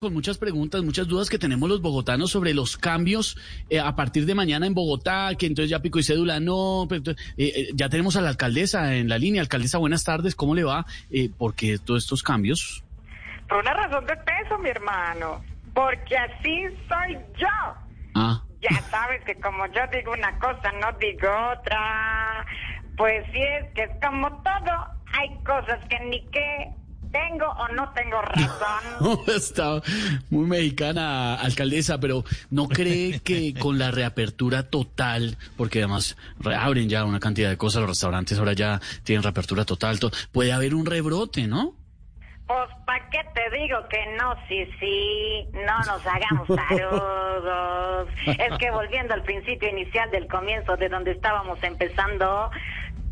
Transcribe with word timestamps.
con 0.00 0.14
muchas 0.14 0.38
preguntas, 0.38 0.84
muchas 0.84 1.08
dudas 1.08 1.28
que 1.28 1.38
tenemos 1.40 1.68
los 1.68 1.82
bogotanos 1.82 2.30
sobre 2.30 2.54
los 2.54 2.76
cambios 2.76 3.36
eh, 3.68 3.80
a 3.80 3.96
partir 3.96 4.26
de 4.26 4.34
mañana 4.36 4.64
en 4.64 4.72
Bogotá, 4.74 5.30
que 5.36 5.46
entonces 5.46 5.70
ya 5.70 5.80
pico 5.80 5.98
y 5.98 6.04
cédula 6.04 6.38
no, 6.38 6.86
pero, 6.88 6.98
entonces, 6.98 7.34
eh, 7.36 7.52
eh, 7.56 7.68
ya 7.74 7.88
tenemos 7.88 8.14
a 8.14 8.20
la 8.20 8.28
alcaldesa 8.28 8.94
en 8.94 9.08
la 9.08 9.18
línea. 9.18 9.42
Alcaldesa, 9.42 9.78
buenas 9.78 10.04
tardes, 10.04 10.36
¿cómo 10.36 10.54
le 10.54 10.62
va? 10.62 10.86
Eh, 11.10 11.30
¿Por 11.36 11.56
qué 11.56 11.78
todos 11.78 12.04
estos 12.04 12.22
cambios? 12.22 12.84
Por 13.48 13.58
una 13.58 13.74
razón 13.74 14.06
de 14.06 14.14
peso, 14.18 14.56
mi 14.58 14.68
hermano. 14.68 15.42
Porque 15.74 16.16
así 16.16 16.66
soy 16.88 17.18
yo. 17.36 17.48
Ah, 18.14 18.44
Ya 18.60 18.80
sabes 18.90 19.24
que 19.24 19.34
como 19.40 19.66
yo 19.66 19.80
digo 19.92 20.12
una 20.12 20.38
cosa, 20.38 20.70
no 20.80 20.96
digo 21.00 21.28
otra. 21.58 22.46
Pues 22.96 23.26
sí 23.32 23.40
es 23.40 23.74
que 23.74 23.82
es 23.82 23.90
como 24.00 24.28
todo. 24.42 24.76
Hay 25.12 25.30
cosas 25.44 25.80
que 25.88 25.98
ni 26.04 26.24
que 26.26 26.77
tengo 27.12 27.46
o 27.46 27.68
no 27.68 27.90
tengo 27.92 28.20
razón. 28.22 29.18
está 29.36 29.80
muy 30.30 30.46
mexicana, 30.46 31.34
alcaldesa, 31.36 31.98
pero 31.98 32.24
¿no 32.50 32.68
cree 32.68 33.20
que 33.20 33.54
con 33.58 33.78
la 33.78 33.90
reapertura 33.90 34.64
total, 34.70 35.36
porque 35.56 35.78
además 35.80 36.16
reabren 36.40 36.88
ya 36.88 37.04
una 37.04 37.20
cantidad 37.20 37.50
de 37.50 37.56
cosas, 37.56 37.80
los 37.82 37.90
restaurantes 37.90 38.38
ahora 38.38 38.52
ya 38.52 38.80
tienen 39.04 39.22
reapertura 39.22 39.64
total, 39.64 39.98
to- 40.00 40.10
puede 40.32 40.52
haber 40.52 40.74
un 40.74 40.86
rebrote, 40.86 41.46
¿no? 41.46 41.74
Pues, 42.46 42.68
¿para 42.86 43.10
qué 43.10 43.18
te 43.34 43.58
digo 43.58 43.76
que 43.90 44.16
no? 44.18 44.34
Sí, 44.48 44.64
sí, 44.80 45.46
no 45.52 45.78
nos 45.80 46.06
hagamos 46.06 46.48
tarudos. 46.48 48.08
Es 48.26 48.58
que 48.58 48.70
volviendo 48.70 49.12
al 49.12 49.22
principio 49.22 49.68
inicial 49.68 50.10
del 50.10 50.26
comienzo, 50.28 50.76
de 50.78 50.88
donde 50.88 51.10
estábamos 51.12 51.62
empezando, 51.62 52.50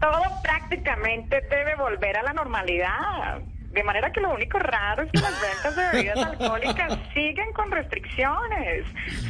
todo 0.00 0.22
prácticamente 0.42 1.42
debe 1.50 1.74
volver 1.76 2.16
a 2.16 2.22
la 2.22 2.32
normalidad. 2.32 3.42
De 3.76 3.84
manera 3.84 4.10
que 4.10 4.22
lo 4.22 4.32
único 4.32 4.58
raro 4.58 5.02
es 5.02 5.12
que 5.12 5.20
las 5.20 5.38
ventas 5.38 5.76
de 5.76 5.90
bebidas 5.92 6.18
alcohólicas 6.40 6.98
siguen 7.12 7.52
con 7.52 7.70
restricciones. 7.70 8.86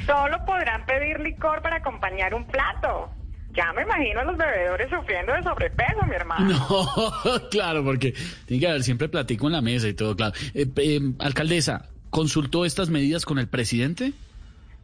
Solo 0.06 0.44
podrán 0.46 0.86
pedir 0.86 1.18
licor 1.18 1.60
para 1.62 1.78
acompañar 1.78 2.32
un 2.32 2.46
plato. 2.46 3.10
Ya 3.54 3.72
me 3.72 3.82
imagino 3.82 4.20
a 4.20 4.24
los 4.24 4.36
bebedores 4.36 4.88
sufriendo 4.88 5.32
de 5.32 5.42
sobrepeso, 5.42 6.06
mi 6.06 6.14
hermano. 6.14 6.54
No, 7.24 7.48
claro, 7.50 7.82
porque 7.82 8.14
tiene 8.46 8.60
que 8.60 8.68
haber 8.68 8.84
siempre 8.84 9.08
platico 9.08 9.48
en 9.48 9.54
la 9.54 9.62
mesa 9.62 9.88
y 9.88 9.94
todo, 9.94 10.14
claro. 10.14 10.32
Eh, 10.54 10.68
eh, 10.76 11.00
alcaldesa, 11.18 11.88
¿consultó 12.10 12.64
estas 12.64 12.88
medidas 12.88 13.24
con 13.24 13.40
el 13.40 13.48
presidente? 13.48 14.12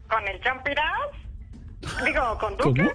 ¿Con 0.08 0.26
el 0.26 0.40
champirás? 0.40 1.10
Digo, 2.04 2.36
¿con 2.40 2.56
Duque? 2.56 2.90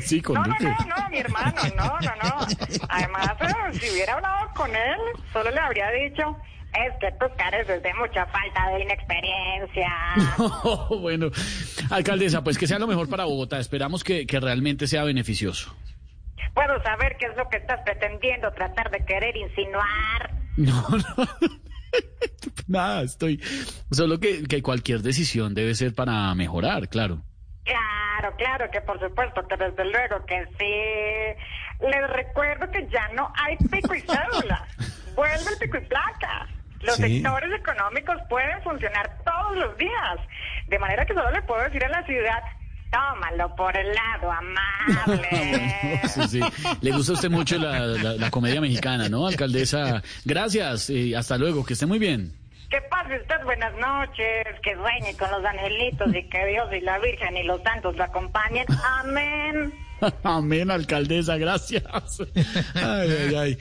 Sí, 0.04 0.20
con 0.20 0.34
No, 0.36 0.42
no, 0.44 0.52
Duque. 0.52 0.64
no, 0.64 0.96
no, 0.96 1.08
mi 1.10 1.18
hermano, 1.18 1.60
no, 1.76 1.84
no, 1.84 2.14
no. 2.22 2.46
Además, 2.88 3.32
eh, 3.40 3.78
si 3.78 3.90
hubiera 3.90 4.14
hablado 4.14 4.50
con 4.54 4.70
él, 4.70 4.98
solo 5.32 5.50
le 5.50 5.58
habría 5.60 5.90
dicho, 5.90 6.36
es 6.72 6.92
que 7.00 7.10
tú 7.20 7.26
careces 7.36 7.82
de 7.82 7.94
mucha 7.94 8.26
falta 8.26 8.68
de 8.70 8.82
inexperiencia. 8.82 9.92
bueno, 11.00 11.30
alcaldesa, 11.90 12.42
pues 12.42 12.58
que 12.58 12.66
sea 12.66 12.78
lo 12.78 12.86
mejor 12.86 13.08
para 13.08 13.24
Bogotá. 13.24 13.58
Esperamos 13.60 14.02
que, 14.04 14.26
que 14.26 14.40
realmente 14.40 14.86
sea 14.86 15.04
beneficioso. 15.04 15.74
Puedo 16.54 16.80
saber 16.82 17.16
qué 17.18 17.26
es 17.26 17.36
lo 17.36 17.48
que 17.48 17.56
estás 17.56 17.80
pretendiendo 17.84 18.52
tratar 18.52 18.90
de 18.90 19.04
querer 19.04 19.36
insinuar. 19.36 20.34
No, 20.56 20.88
no. 20.88 21.28
Nada, 22.68 23.02
estoy. 23.02 23.40
Solo 23.90 24.20
que, 24.20 24.44
que 24.44 24.62
cualquier 24.62 25.00
decisión 25.02 25.52
debe 25.54 25.74
ser 25.74 25.94
para 25.96 26.32
mejorar, 26.36 26.88
claro. 26.88 27.22
Claro, 27.64 28.36
claro, 28.36 28.70
que 28.70 28.80
por 28.82 29.00
supuesto, 29.00 29.46
que 29.48 29.56
desde 29.56 29.84
luego 29.86 30.24
que 30.26 30.44
sí. 30.58 31.86
Les 31.86 32.10
recuerdo 32.10 32.70
que 32.70 32.86
ya 32.88 33.08
no 33.14 33.32
hay 33.42 33.56
pico 33.56 33.94
y 33.94 34.00
cédula. 34.00 34.66
Vuelve 35.16 35.50
el 35.52 35.58
pico 35.58 35.78
y 35.78 35.84
placa. 35.86 36.46
Los 36.82 36.96
Sí. 36.96 37.20
sectores 37.22 37.50
económicos 37.58 38.16
pueden 38.28 38.60
funcionar 38.62 39.10
todos 39.24 39.56
los 39.56 39.76
días. 39.78 40.16
De 40.68 40.78
manera 40.78 41.06
que 41.06 41.14
solo 41.14 41.30
le 41.30 41.40
puedo 41.42 41.62
decir 41.62 41.82
a 41.84 41.88
la 41.88 42.04
ciudad, 42.04 42.42
tómalo 42.92 43.54
por 43.56 43.74
el 43.76 43.88
lado 43.94 44.30
amable. 44.30 46.00
Sí, 46.08 46.28
sí. 46.28 46.40
Le 46.82 46.90
gusta 46.92 47.12
a 47.12 47.14
usted 47.14 47.30
mucho 47.30 47.56
la, 47.58 47.78
la- 47.80 48.12
la 48.14 48.30
comedia 48.30 48.60
mexicana, 48.60 49.08
¿no, 49.08 49.26
alcaldesa? 49.26 50.02
Gracias 50.24 50.90
y 50.90 51.14
hasta 51.14 51.38
luego, 51.38 51.64
que 51.64 51.72
esté 51.72 51.86
muy 51.86 51.98
bien. 51.98 52.32
Que 52.70 52.80
pase 52.82 53.20
usted 53.20 53.44
buenas 53.44 53.72
noches, 53.74 54.46
que 54.62 54.74
sueñe 54.74 55.16
con 55.16 55.30
los 55.30 55.44
angelitos 55.44 56.14
y 56.14 56.28
que 56.28 56.46
Dios 56.46 56.68
y 56.72 56.80
la 56.80 56.98
Virgen 56.98 57.36
y 57.36 57.42
los 57.44 57.62
santos 57.62 57.96
lo 57.96 58.04
acompañen. 58.04 58.66
Amén. 59.00 59.72
Amén, 60.22 60.70
alcaldesa, 60.70 61.36
gracias. 61.36 61.84
Ay, 62.74 63.10
ay, 63.10 63.34
ay. 63.34 63.58